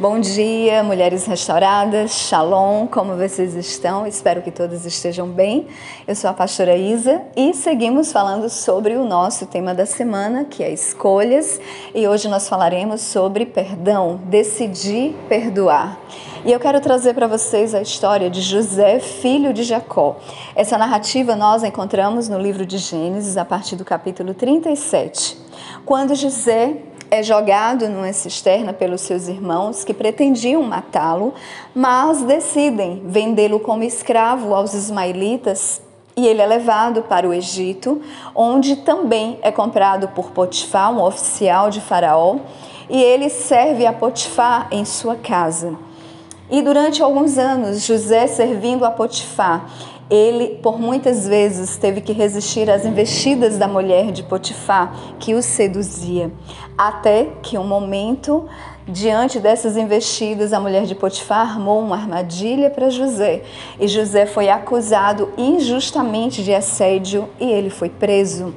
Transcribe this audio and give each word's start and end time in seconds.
Bom 0.00 0.18
dia, 0.18 0.82
mulheres 0.82 1.26
restauradas, 1.26 2.12
shalom, 2.12 2.86
como 2.86 3.14
vocês 3.14 3.54
estão? 3.54 4.06
Espero 4.06 4.40
que 4.40 4.50
todas 4.50 4.86
estejam 4.86 5.28
bem. 5.28 5.66
Eu 6.08 6.16
sou 6.16 6.30
a 6.30 6.32
pastora 6.32 6.74
Isa 6.74 7.20
e 7.36 7.52
seguimos 7.52 8.10
falando 8.10 8.48
sobre 8.48 8.94
o 8.94 9.04
nosso 9.04 9.46
tema 9.46 9.74
da 9.74 9.84
semana, 9.84 10.44
que 10.44 10.64
é 10.64 10.72
escolhas, 10.72 11.60
e 11.94 12.08
hoje 12.08 12.26
nós 12.26 12.48
falaremos 12.48 13.02
sobre 13.02 13.44
perdão, 13.44 14.18
decidir 14.24 15.14
perdoar. 15.28 15.98
E 16.44 16.50
eu 16.50 16.58
quero 16.58 16.80
trazer 16.80 17.14
para 17.14 17.28
vocês 17.28 17.74
a 17.74 17.82
história 17.82 18.30
de 18.30 18.40
José, 18.40 18.98
filho 18.98 19.52
de 19.52 19.62
Jacó. 19.62 20.16
Essa 20.56 20.76
narrativa 20.78 21.36
nós 21.36 21.62
encontramos 21.62 22.28
no 22.28 22.38
livro 22.38 22.64
de 22.66 22.78
Gênesis, 22.78 23.36
a 23.36 23.44
partir 23.44 23.76
do 23.76 23.84
capítulo 23.84 24.34
37. 24.34 25.38
Quando 25.84 26.14
José 26.14 26.78
é 27.12 27.22
jogado 27.22 27.90
numa 27.90 28.10
cisterna 28.10 28.72
pelos 28.72 29.02
seus 29.02 29.28
irmãos 29.28 29.84
que 29.84 29.92
pretendiam 29.92 30.62
matá-lo, 30.62 31.34
mas 31.74 32.22
decidem 32.22 33.02
vendê-lo 33.04 33.60
como 33.60 33.82
escravo 33.82 34.54
aos 34.54 34.72
ismaelitas 34.72 35.82
e 36.16 36.26
ele 36.26 36.40
é 36.40 36.46
levado 36.46 37.02
para 37.02 37.28
o 37.28 37.34
Egito, 37.34 38.00
onde 38.34 38.76
também 38.76 39.38
é 39.42 39.52
comprado 39.52 40.08
por 40.08 40.30
Potifar, 40.30 40.90
um 40.90 41.02
oficial 41.02 41.68
de 41.68 41.82
Faraó, 41.82 42.36
e 42.88 43.02
ele 43.02 43.28
serve 43.28 43.84
a 43.84 43.92
Potifar 43.92 44.68
em 44.70 44.86
sua 44.86 45.14
casa. 45.14 45.76
E 46.50 46.62
durante 46.62 47.02
alguns 47.02 47.36
anos, 47.36 47.84
José 47.84 48.26
servindo 48.26 48.86
a 48.86 48.90
Potifar, 48.90 49.68
ele 50.12 50.58
por 50.62 50.78
muitas 50.78 51.26
vezes 51.26 51.78
teve 51.78 52.02
que 52.02 52.12
resistir 52.12 52.68
às 52.68 52.84
investidas 52.84 53.56
da 53.56 53.66
mulher 53.66 54.12
de 54.12 54.22
Potifar 54.22 54.94
que 55.18 55.34
o 55.34 55.42
seduzia, 55.42 56.30
até 56.76 57.28
que 57.42 57.56
um 57.56 57.66
momento 57.66 58.46
Diante 58.86 59.38
dessas 59.38 59.76
investidas, 59.76 60.52
a 60.52 60.58
mulher 60.58 60.86
de 60.86 60.96
Potifar 60.96 61.52
armou 61.52 61.80
uma 61.80 61.94
armadilha 61.94 62.68
para 62.68 62.90
José 62.90 63.42
e 63.78 63.86
José 63.86 64.26
foi 64.26 64.48
acusado 64.48 65.30
injustamente 65.38 66.42
de 66.42 66.52
assédio 66.52 67.28
e 67.38 67.44
ele 67.44 67.70
foi 67.70 67.88
preso. 67.88 68.52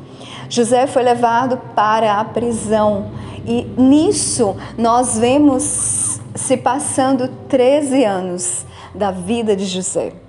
José 0.49 0.87
foi 0.87 1.03
levado 1.03 1.57
para 1.75 2.19
a 2.19 2.25
prisão 2.25 3.11
e 3.45 3.67
nisso 3.79 4.57
nós 4.75 5.19
vemos 5.19 6.19
se 6.33 6.57
passando 6.57 7.27
13 7.47 8.03
anos 8.03 8.65
da 8.95 9.11
vida 9.11 9.55
de 9.55 9.65
José. 9.65 10.24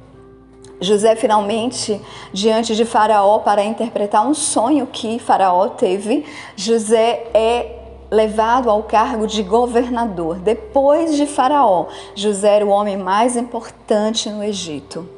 José 0.81 1.17
finalmente, 1.17 2.01
diante 2.33 2.75
de 2.75 2.85
Faraó, 2.85 3.39
para 3.39 3.65
interpretar 3.65 4.27
um 4.27 4.35
sonho 4.35 4.87
que 4.87 5.19
Faraó 5.19 5.69
teve, 5.69 6.25
José 6.55 7.29
é 7.33 7.77
levado 8.11 8.71
ao 8.71 8.83
cargo 8.83 9.27
de 9.27 9.43
governador. 9.43 10.37
Depois 10.37 11.17
de 11.17 11.27
Faraó, 11.27 11.87
José 12.15 12.57
era 12.57 12.67
o 12.67 12.71
homem 12.71 12.97
mais 12.97 13.37
importante 13.37 14.29
no 14.31 14.45
Egito. 14.45 15.16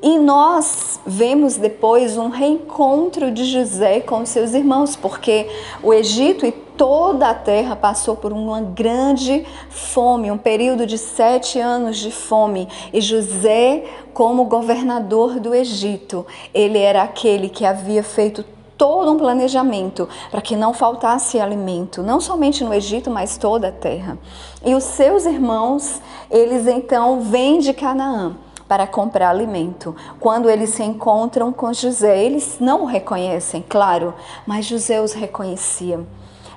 E 0.00 0.16
nós 0.18 1.00
vemos 1.04 1.56
depois 1.56 2.16
um 2.16 2.28
reencontro 2.28 3.32
de 3.32 3.44
José 3.44 4.00
com 4.00 4.24
seus 4.24 4.54
irmãos, 4.54 4.94
porque 4.94 5.48
o 5.82 5.92
Egito 5.92 6.46
e 6.46 6.52
toda 6.52 7.30
a 7.30 7.34
terra 7.34 7.74
passou 7.74 8.14
por 8.14 8.32
uma 8.32 8.60
grande 8.60 9.44
fome, 9.68 10.30
um 10.30 10.38
período 10.38 10.86
de 10.86 10.96
sete 10.96 11.58
anos 11.58 11.98
de 11.98 12.12
fome. 12.12 12.68
E 12.92 13.00
José, 13.00 13.84
como 14.14 14.44
governador 14.44 15.40
do 15.40 15.52
Egito, 15.52 16.24
ele 16.54 16.78
era 16.78 17.02
aquele 17.02 17.48
que 17.48 17.64
havia 17.64 18.04
feito 18.04 18.44
todo 18.76 19.10
um 19.10 19.18
planejamento 19.18 20.08
para 20.30 20.40
que 20.40 20.54
não 20.54 20.72
faltasse 20.72 21.40
alimento, 21.40 22.00
não 22.04 22.20
somente 22.20 22.62
no 22.62 22.72
Egito, 22.72 23.10
mas 23.10 23.36
toda 23.36 23.68
a 23.68 23.72
terra. 23.72 24.16
E 24.64 24.76
os 24.76 24.84
seus 24.84 25.26
irmãos, 25.26 26.00
eles 26.30 26.68
então 26.68 27.20
vêm 27.20 27.58
de 27.58 27.72
Canaã 27.72 28.36
para 28.68 28.86
comprar 28.86 29.30
alimento. 29.30 29.96
Quando 30.20 30.50
eles 30.50 30.70
se 30.70 30.82
encontram 30.82 31.52
com 31.52 31.72
José, 31.72 32.22
eles 32.22 32.58
não 32.60 32.82
o 32.82 32.86
reconhecem, 32.86 33.64
claro, 33.66 34.14
mas 34.46 34.66
José 34.66 35.00
os 35.00 35.14
reconhecia. 35.14 36.06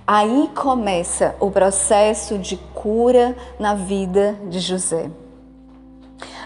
Aí 0.05 0.49
começa 0.53 1.35
o 1.39 1.49
processo 1.49 2.37
de 2.37 2.57
cura 2.57 3.35
na 3.57 3.73
vida 3.73 4.37
de 4.49 4.59
José. 4.59 5.09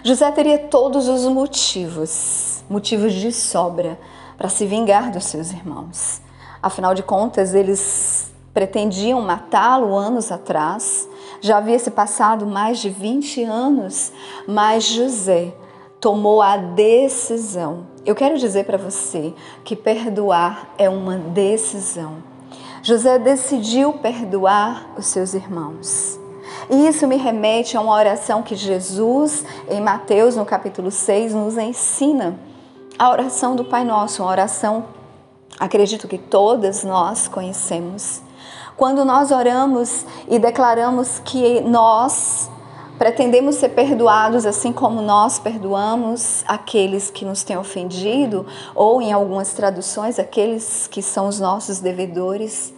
José 0.04 0.32
teria 0.32 0.60
todos 0.60 1.08
os 1.08 1.26
motivos, 1.26 2.64
motivos 2.70 3.12
de 3.12 3.32
sobra, 3.32 3.98
para 4.38 4.50
se 4.50 4.66
vingar 4.68 5.10
dos 5.12 5.24
seus 5.26 5.52
irmãos. 5.52 6.22
Afinal 6.62 6.94
de 6.94 7.02
contas, 7.02 7.56
eles 7.56 8.32
pretendiam 8.54 9.20
matá-lo 9.22 9.96
anos 9.96 10.32
atrás, 10.32 11.05
já 11.46 11.58
havia 11.58 11.78
se 11.78 11.92
passado 11.92 12.48
mais 12.48 12.80
de 12.80 12.90
20 12.90 13.44
anos, 13.44 14.12
mas 14.48 14.84
José 14.84 15.54
tomou 16.00 16.42
a 16.42 16.58
decisão. 16.58 17.86
Eu 18.04 18.16
quero 18.16 18.36
dizer 18.36 18.66
para 18.66 18.80
você 18.80 19.32
que 19.64 19.76
perdoar 19.76 20.74
é 20.76 20.90
uma 20.90 21.18
decisão. 21.18 22.16
José 22.82 23.20
decidiu 23.20 23.94
perdoar 23.94 24.90
os 24.98 25.06
seus 25.06 25.36
irmãos. 25.36 26.20
E 26.68 26.88
isso 26.88 27.06
me 27.08 27.16
remete 27.16 27.78
a 27.78 27.82
uma 27.82 27.94
oração 27.94 28.42
que 28.42 28.56
Jesus, 28.56 29.46
em 29.70 29.80
Mateus, 29.80 30.36
no 30.36 30.46
capítulo 30.46 30.90
6, 30.90 31.36
nos 31.36 31.60
ensina. 31.60 32.40
A 32.98 33.12
oração 33.12 33.56
do 33.56 33.64
Pai 33.66 33.84
Nosso, 33.84 34.24
uma 34.24 34.32
oração, 34.32 34.86
acredito 35.60 36.08
que 36.08 36.18
todas 36.18 36.84
nós 36.84 37.28
conhecemos. 37.28 38.25
Quando 38.78 39.06
nós 39.06 39.32
oramos 39.32 40.06
e 40.28 40.38
declaramos 40.38 41.20
que 41.20 41.62
nós 41.62 42.50
pretendemos 42.98 43.56
ser 43.56 43.70
perdoados 43.70 44.46
assim 44.46 44.72
como 44.74 45.02
nós 45.02 45.40
perdoamos 45.40 46.44
aqueles 46.48 47.10
que 47.10 47.24
nos 47.24 47.44
têm 47.44 47.58
ofendido, 47.58 48.46
ou 48.74 49.02
em 49.02 49.14
algumas 49.14 49.54
traduções, 49.54 50.20
aqueles 50.20 50.88
que 50.88 51.02
são 51.02 51.28
os 51.28 51.40
nossos 51.40 51.80
devedores. 51.80 52.74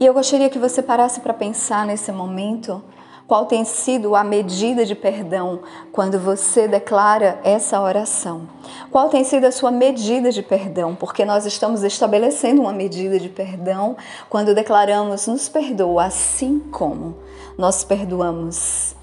E 0.00 0.06
eu 0.06 0.14
gostaria 0.14 0.50
que 0.50 0.58
você 0.58 0.82
parasse 0.82 1.20
para 1.20 1.34
pensar 1.34 1.86
nesse 1.86 2.10
momento 2.10 2.82
qual 3.26 3.46
tem 3.46 3.64
sido 3.64 4.14
a 4.14 4.22
medida 4.22 4.84
de 4.84 4.94
perdão 4.94 5.60
quando 5.90 6.18
você 6.18 6.68
declara 6.68 7.40
essa 7.42 7.80
oração? 7.80 8.46
Qual 8.90 9.08
tem 9.08 9.24
sido 9.24 9.46
a 9.46 9.52
sua 9.52 9.70
medida 9.70 10.30
de 10.30 10.42
perdão? 10.42 10.94
Porque 10.94 11.24
nós 11.24 11.46
estamos 11.46 11.82
estabelecendo 11.82 12.60
uma 12.60 12.72
medida 12.72 13.18
de 13.18 13.30
perdão 13.30 13.96
quando 14.28 14.54
declaramos 14.54 15.26
nos 15.26 15.48
perdoa 15.48 16.04
assim 16.04 16.58
como 16.70 17.16
nós 17.56 17.82
perdoamos. 17.82 18.94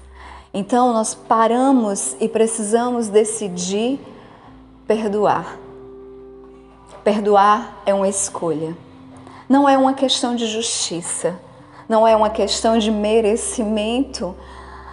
Então 0.54 0.92
nós 0.92 1.14
paramos 1.14 2.14
e 2.20 2.28
precisamos 2.28 3.08
decidir 3.08 3.98
perdoar. 4.86 5.58
Perdoar 7.02 7.82
é 7.84 7.92
uma 7.92 8.08
escolha. 8.08 8.76
Não 9.48 9.68
é 9.68 9.76
uma 9.76 9.94
questão 9.94 10.36
de 10.36 10.46
justiça 10.46 11.36
não 11.92 12.08
é 12.08 12.16
uma 12.16 12.30
questão 12.30 12.78
de 12.78 12.90
merecimento, 12.90 14.34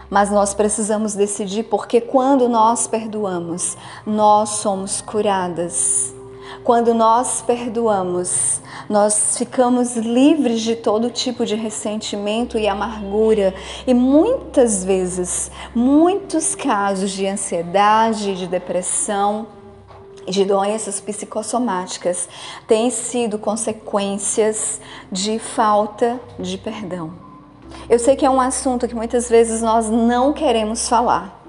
mas 0.09 0.29
nós 0.29 0.53
precisamos 0.53 1.15
decidir 1.15 1.63
porque 1.63 2.01
quando 2.01 2.49
nós 2.49 2.87
perdoamos, 2.87 3.77
nós 4.05 4.49
somos 4.49 4.99
curadas. 4.99 6.13
Quando 6.61 6.93
nós 6.93 7.41
perdoamos, 7.41 8.59
nós 8.89 9.37
ficamos 9.37 9.95
livres 9.95 10.59
de 10.59 10.75
todo 10.75 11.09
tipo 11.09 11.45
de 11.45 11.55
ressentimento 11.55 12.57
e 12.57 12.67
amargura. 12.67 13.53
E 13.87 13.93
muitas 13.93 14.83
vezes, 14.83 15.49
muitos 15.73 16.53
casos 16.53 17.11
de 17.11 17.25
ansiedade, 17.25 18.35
de 18.35 18.45
depressão, 18.45 19.47
de 20.29 20.45
doenças 20.45 21.01
psicossomáticas 21.01 22.29
têm 22.67 22.89
sido 22.89 23.39
consequências 23.39 24.79
de 25.11 25.39
falta 25.39 26.19
de 26.39 26.57
perdão. 26.57 27.13
Eu 27.89 27.99
sei 27.99 28.15
que 28.15 28.25
é 28.25 28.29
um 28.29 28.39
assunto 28.39 28.87
que 28.87 28.95
muitas 28.95 29.29
vezes 29.29 29.61
nós 29.61 29.89
não 29.89 30.31
queremos 30.33 30.87
falar. 30.87 31.39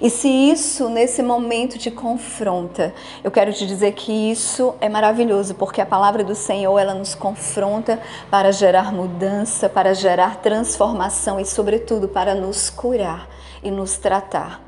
E 0.00 0.10
se 0.10 0.28
isso 0.28 0.88
nesse 0.88 1.22
momento 1.22 1.78
te 1.78 1.90
confronta, 1.90 2.94
eu 3.22 3.30
quero 3.30 3.52
te 3.52 3.66
dizer 3.66 3.92
que 3.92 4.12
isso 4.12 4.74
é 4.80 4.88
maravilhoso, 4.88 5.54
porque 5.54 5.80
a 5.80 5.86
palavra 5.86 6.22
do 6.22 6.34
Senhor 6.34 6.78
ela 6.78 6.94
nos 6.94 7.14
confronta 7.14 8.00
para 8.30 8.52
gerar 8.52 8.92
mudança, 8.92 9.68
para 9.68 9.94
gerar 9.94 10.36
transformação 10.36 11.40
e 11.40 11.46
sobretudo 11.46 12.08
para 12.08 12.34
nos 12.34 12.70
curar 12.70 13.28
e 13.62 13.70
nos 13.70 13.96
tratar. 13.96 14.60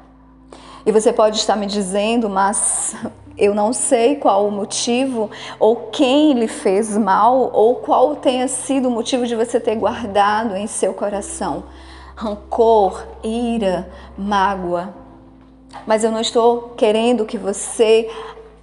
E 0.85 0.93
você 0.93 1.13
pode 1.13 1.37
estar 1.37 1.57
me 1.57 1.67
dizendo, 1.67 2.29
mas 2.29 2.97
eu 3.41 3.55
não 3.55 3.73
sei 3.73 4.17
qual 4.17 4.47
o 4.47 4.53
motivo 4.53 5.31
ou 5.59 5.89
quem 5.91 6.35
lhe 6.35 6.47
fez 6.47 6.97
mal 6.97 7.51
ou 7.53 7.77
qual 7.77 8.15
tenha 8.15 8.47
sido 8.47 8.89
o 8.89 8.91
motivo 8.91 9.27
de 9.27 9.35
você 9.35 9.59
ter 9.59 9.75
guardado 9.75 10.55
em 10.55 10.67
seu 10.67 10.93
coração 10.95 11.65
rancor, 12.21 13.07
ira, 13.25 13.89
mágoa. 14.17 14.95
Mas 15.87 16.05
eu 16.05 16.13
não 16.13 16.21
estou 16.21 16.75
querendo 16.77 17.25
que 17.25 17.39
você 17.39 18.11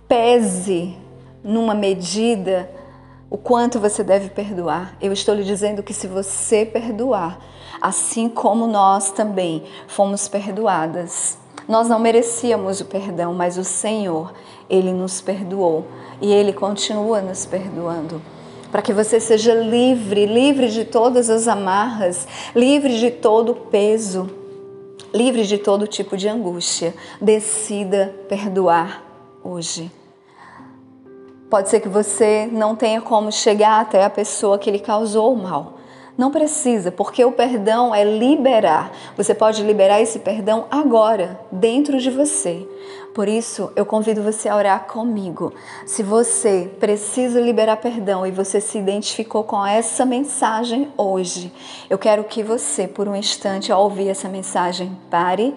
pese 0.08 0.96
numa 1.44 1.74
medida 1.74 2.70
o 3.32 3.38
quanto 3.38 3.80
você 3.80 4.04
deve 4.04 4.30
perdoar. 4.30 4.96
Eu 5.02 5.12
estou 5.12 5.34
lhe 5.34 5.44
dizendo 5.44 5.82
que 5.82 5.94
se 5.94 6.06
você 6.06 6.66
perdoar, 6.66 7.40
assim 7.82 8.30
como 8.30 8.68
nós 8.68 9.12
também 9.12 9.64
fomos 9.88 10.28
perdoadas, 10.28 11.38
nós 11.68 11.90
não 11.90 12.00
merecíamos 12.00 12.82
o 12.82 12.86
perdão, 12.86 13.34
mas 13.34 13.58
o 13.58 13.64
Senhor, 13.64 14.34
ele 14.70 14.92
nos 14.92 15.22
perdoou 15.22 15.86
e 16.22 16.32
ele 16.32 16.54
continua 16.54 17.22
nos 17.22 17.46
perdoando 17.46 18.22
para 18.72 18.82
que 18.82 18.94
você 18.94 19.20
seja 19.20 19.54
livre, 19.54 20.26
livre 20.26 20.70
de 20.70 20.86
todas 20.86 21.30
as 21.30 21.48
amarras, 21.48 22.28
livre 22.56 23.00
de 23.00 23.12
todo 23.12 23.54
o 23.54 23.56
peso, 23.56 24.30
livre 25.14 25.46
de 25.46 25.58
todo 25.58 25.88
tipo 25.88 26.18
de 26.18 26.28
angústia. 26.28 26.94
Decida 27.22 28.14
perdoar 28.28 29.04
hoje. 29.44 29.92
Pode 31.50 31.70
ser 31.70 31.80
que 31.80 31.88
você 31.88 32.48
não 32.52 32.76
tenha 32.76 33.00
como 33.00 33.32
chegar 33.32 33.80
até 33.80 34.04
a 34.04 34.10
pessoa 34.10 34.60
que 34.60 34.70
lhe 34.70 34.80
causou 34.80 35.34
o 35.34 35.38
mal. 35.38 35.77
Não 36.18 36.32
precisa, 36.32 36.92
porque 36.92 37.24
o 37.24 37.32
perdão 37.32 37.94
é 37.94 38.04
liberar. 38.04 38.92
Você 39.16 39.36
pode 39.36 39.62
liberar 39.62 40.02
esse 40.02 40.18
perdão 40.20 40.66
agora, 40.72 41.40
dentro 41.52 42.00
de 42.00 42.10
você. 42.10 42.68
Por 43.14 43.28
isso, 43.28 43.72
eu 43.76 43.86
convido 43.86 44.24
você 44.24 44.50
a 44.50 44.56
orar 44.56 44.86
comigo. 44.86 45.54
Se 45.86 46.02
você 46.02 46.72
precisa 46.80 47.40
liberar 47.40 47.78
perdão 47.78 48.26
e 48.26 48.32
você 48.32 48.60
se 48.60 48.80
identificou 48.80 49.44
com 49.44 49.64
essa 49.64 50.06
mensagem 50.06 50.92
hoje, 50.98 51.54
eu 51.90 51.98
quero 51.98 52.24
que 52.24 52.42
você, 52.42 52.88
por 52.88 53.08
um 53.08 53.16
instante, 53.16 53.72
ao 53.72 53.84
ouvir 53.84 54.10
essa 54.10 54.28
mensagem, 54.28 54.98
pare 55.12 55.56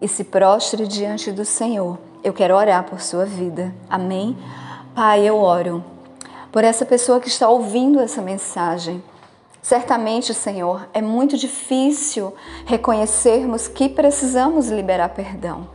e 0.00 0.06
se 0.06 0.24
prostre 0.24 0.86
diante 0.86 1.32
do 1.32 1.44
Senhor. 1.44 1.98
Eu 2.22 2.34
quero 2.34 2.54
orar 2.54 2.84
por 2.84 3.00
sua 3.00 3.24
vida. 3.24 3.74
Amém? 3.88 4.36
Pai, 4.94 5.26
eu 5.26 5.38
oro 5.38 5.82
por 6.52 6.64
essa 6.64 6.86
pessoa 6.86 7.20
que 7.20 7.28
está 7.28 7.48
ouvindo 7.48 8.00
essa 8.00 8.22
mensagem. 8.22 9.02
Certamente, 9.66 10.32
Senhor, 10.32 10.88
é 10.94 11.02
muito 11.02 11.36
difícil 11.36 12.32
reconhecermos 12.64 13.66
que 13.66 13.88
precisamos 13.88 14.68
liberar 14.68 15.08
perdão. 15.08 15.68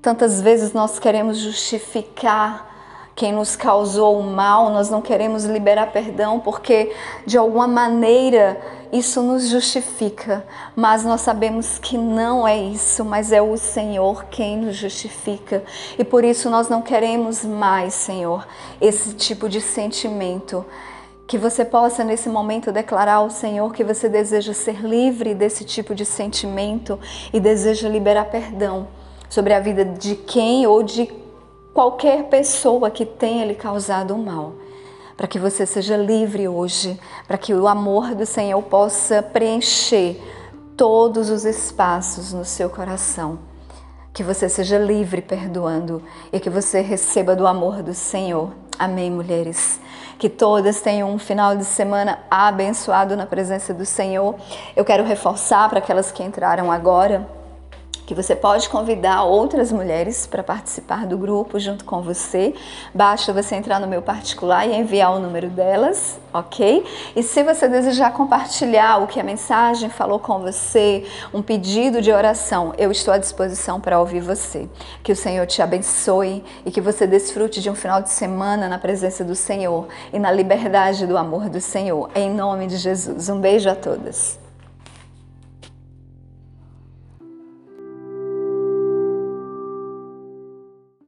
Tantas 0.00 0.40
vezes 0.40 0.72
nós 0.72 0.98
queremos 0.98 1.36
justificar 1.36 2.74
quem 3.14 3.34
nos 3.34 3.54
causou 3.54 4.18
o 4.18 4.22
mal, 4.22 4.70
nós 4.70 4.88
não 4.88 5.02
queremos 5.02 5.44
liberar 5.44 5.92
perdão 5.92 6.40
porque 6.40 6.90
de 7.26 7.36
alguma 7.36 7.68
maneira 7.68 8.58
isso 8.90 9.20
nos 9.20 9.46
justifica, 9.46 10.46
mas 10.74 11.04
nós 11.04 11.20
sabemos 11.20 11.78
que 11.78 11.98
não 11.98 12.48
é 12.48 12.56
isso, 12.56 13.04
mas 13.04 13.30
é 13.30 13.42
o 13.42 13.58
Senhor 13.58 14.24
quem 14.30 14.56
nos 14.56 14.74
justifica 14.74 15.62
e 15.98 16.04
por 16.04 16.24
isso 16.24 16.48
nós 16.48 16.70
não 16.70 16.80
queremos 16.80 17.44
mais, 17.44 17.92
Senhor, 17.92 18.48
esse 18.80 19.12
tipo 19.12 19.50
de 19.50 19.60
sentimento. 19.60 20.64
Que 21.26 21.36
você 21.36 21.64
possa 21.64 22.04
nesse 22.04 22.28
momento 22.28 22.70
declarar 22.70 23.14
ao 23.14 23.30
Senhor 23.30 23.72
que 23.72 23.82
você 23.82 24.08
deseja 24.08 24.52
ser 24.52 24.80
livre 24.80 25.34
desse 25.34 25.64
tipo 25.64 25.94
de 25.94 26.04
sentimento 26.04 26.98
e 27.32 27.40
deseja 27.40 27.88
liberar 27.88 28.26
perdão 28.26 28.86
sobre 29.28 29.52
a 29.52 29.60
vida 29.60 29.84
de 29.84 30.14
quem 30.14 30.66
ou 30.66 30.82
de 30.82 31.10
qualquer 31.74 32.24
pessoa 32.24 32.90
que 32.90 33.04
tenha 33.04 33.44
lhe 33.44 33.54
causado 33.54 34.14
o 34.14 34.18
mal. 34.18 34.54
Para 35.16 35.26
que 35.26 35.38
você 35.38 35.66
seja 35.66 35.96
livre 35.96 36.46
hoje, 36.46 36.98
para 37.26 37.38
que 37.38 37.52
o 37.52 37.66
amor 37.66 38.14
do 38.14 38.24
Senhor 38.24 38.62
possa 38.62 39.22
preencher 39.22 40.20
todos 40.76 41.30
os 41.30 41.44
espaços 41.44 42.32
no 42.32 42.44
seu 42.44 42.68
coração. 42.68 43.38
Que 44.12 44.22
você 44.22 44.48
seja 44.48 44.78
livre 44.78 45.20
perdoando 45.20 46.02
e 46.32 46.38
que 46.38 46.50
você 46.50 46.80
receba 46.80 47.34
do 47.34 47.46
amor 47.46 47.82
do 47.82 47.94
Senhor. 47.94 48.52
Amém, 48.78 49.10
mulheres. 49.10 49.80
Que 50.18 50.28
todas 50.28 50.80
tenham 50.80 51.10
um 51.10 51.18
final 51.18 51.56
de 51.56 51.64
semana 51.64 52.18
abençoado 52.30 53.16
na 53.16 53.24
presença 53.24 53.72
do 53.72 53.86
Senhor. 53.86 54.34
Eu 54.74 54.84
quero 54.84 55.04
reforçar 55.04 55.68
para 55.68 55.78
aquelas 55.78 56.12
que 56.12 56.22
entraram 56.22 56.70
agora 56.70 57.26
que 58.06 58.14
você 58.14 58.36
pode 58.36 58.68
convidar 58.68 59.24
outras 59.24 59.72
mulheres 59.72 60.26
para 60.26 60.42
participar 60.42 61.06
do 61.06 61.18
grupo 61.18 61.58
junto 61.58 61.84
com 61.84 62.00
você. 62.00 62.54
Basta 62.94 63.32
você 63.32 63.56
entrar 63.56 63.80
no 63.80 63.88
meu 63.88 64.00
particular 64.00 64.66
e 64.66 64.74
enviar 64.74 65.12
o 65.12 65.18
número 65.18 65.50
delas, 65.50 66.18
ok? 66.32 66.84
E 67.16 67.22
se 67.22 67.42
você 67.42 67.68
desejar 67.68 68.12
compartilhar 68.12 69.02
o 69.02 69.08
que 69.08 69.18
a 69.18 69.24
mensagem 69.24 69.90
falou 69.90 70.20
com 70.20 70.38
você, 70.38 71.04
um 71.34 71.42
pedido 71.42 72.00
de 72.00 72.12
oração, 72.12 72.72
eu 72.78 72.92
estou 72.92 73.12
à 73.12 73.18
disposição 73.18 73.80
para 73.80 73.98
ouvir 73.98 74.20
você. 74.20 74.68
Que 75.02 75.10
o 75.10 75.16
Senhor 75.16 75.44
te 75.46 75.60
abençoe 75.60 76.44
e 76.64 76.70
que 76.70 76.80
você 76.80 77.08
desfrute 77.08 77.60
de 77.60 77.68
um 77.68 77.74
final 77.74 78.00
de 78.00 78.10
semana 78.10 78.68
na 78.68 78.78
presença 78.78 79.24
do 79.24 79.34
Senhor 79.34 79.88
e 80.12 80.18
na 80.18 80.30
liberdade 80.30 81.06
do 81.06 81.18
amor 81.18 81.48
do 81.48 81.60
Senhor. 81.60 82.08
Em 82.14 82.30
nome 82.30 82.68
de 82.68 82.76
Jesus. 82.76 83.28
Um 83.28 83.40
beijo 83.40 83.68
a 83.68 83.74
todas. 83.74 84.45